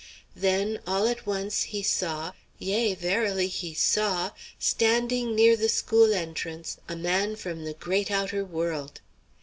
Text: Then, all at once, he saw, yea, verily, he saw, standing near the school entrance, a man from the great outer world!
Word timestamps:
Then, 0.35 0.79
all 0.87 1.05
at 1.07 1.27
once, 1.27 1.61
he 1.61 1.83
saw, 1.83 2.31
yea, 2.57 2.95
verily, 2.95 3.45
he 3.47 3.75
saw, 3.75 4.31
standing 4.57 5.35
near 5.35 5.55
the 5.55 5.69
school 5.69 6.11
entrance, 6.11 6.77
a 6.89 6.95
man 6.95 7.35
from 7.35 7.65
the 7.65 7.73
great 7.75 8.09
outer 8.09 8.43
world! 8.43 8.99